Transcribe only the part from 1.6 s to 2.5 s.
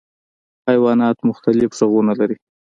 غږونه لري.